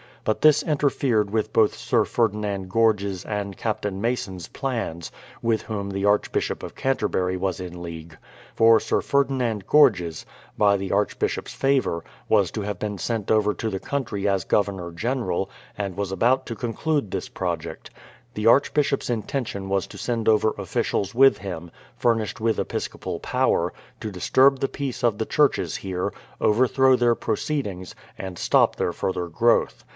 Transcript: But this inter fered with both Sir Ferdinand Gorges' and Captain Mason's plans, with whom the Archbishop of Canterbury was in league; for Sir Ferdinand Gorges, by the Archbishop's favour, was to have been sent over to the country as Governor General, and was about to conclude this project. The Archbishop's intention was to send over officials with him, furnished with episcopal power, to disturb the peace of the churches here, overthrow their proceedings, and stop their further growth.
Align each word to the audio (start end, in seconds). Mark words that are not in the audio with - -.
But 0.23 0.41
this 0.41 0.61
inter 0.63 0.89
fered 0.89 1.29
with 1.31 1.53
both 1.53 1.75
Sir 1.75 2.05
Ferdinand 2.05 2.69
Gorges' 2.69 3.25
and 3.25 3.57
Captain 3.57 3.99
Mason's 4.01 4.47
plans, 4.47 5.11
with 5.43 5.63
whom 5.63 5.89
the 5.89 6.05
Archbishop 6.05 6.61
of 6.63 6.75
Canterbury 6.75 7.37
was 7.37 7.59
in 7.59 7.81
league; 7.81 8.17
for 8.55 8.79
Sir 8.79 9.01
Ferdinand 9.01 9.65
Gorges, 9.65 10.25
by 10.57 10.77
the 10.77 10.91
Archbishop's 10.91 11.53
favour, 11.53 12.03
was 12.29 12.51
to 12.51 12.61
have 12.61 12.77
been 12.79 12.97
sent 12.99 13.29
over 13.31 13.53
to 13.55 13.69
the 13.69 13.79
country 13.79 14.27
as 14.27 14.43
Governor 14.43 14.91
General, 14.91 15.49
and 15.77 15.97
was 15.97 16.11
about 16.11 16.45
to 16.47 16.55
conclude 16.55 17.09
this 17.09 17.29
project. 17.29 17.89
The 18.35 18.47
Archbishop's 18.47 19.09
intention 19.09 19.69
was 19.69 19.87
to 19.87 19.97
send 19.99 20.27
over 20.27 20.53
officials 20.57 21.13
with 21.15 21.39
him, 21.39 21.69
furnished 21.95 22.39
with 22.39 22.59
episcopal 22.59 23.19
power, 23.19 23.73
to 23.99 24.11
disturb 24.11 24.59
the 24.59 24.67
peace 24.69 25.03
of 25.03 25.17
the 25.17 25.25
churches 25.27 25.77
here, 25.77 26.13
overthrow 26.39 26.95
their 26.95 27.15
proceedings, 27.15 27.93
and 28.19 28.37
stop 28.37 28.75
their 28.75 28.93
further 28.93 29.27
growth. 29.27 29.83